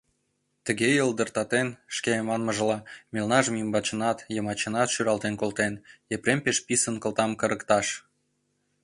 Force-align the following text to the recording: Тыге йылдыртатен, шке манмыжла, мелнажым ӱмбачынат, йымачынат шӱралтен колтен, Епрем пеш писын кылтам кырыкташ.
Тыге 0.65 0.89
йылдыртатен, 0.97 1.67
шке 1.95 2.11
манмыжла, 2.27 2.77
мелнажым 3.13 3.55
ӱмбачынат, 3.63 4.17
йымачынат 4.35 4.89
шӱралтен 4.93 5.33
колтен, 5.41 5.73
Епрем 6.15 6.39
пеш 6.45 6.57
писын 6.67 6.95
кылтам 7.03 7.31
кырыкташ. 7.39 7.87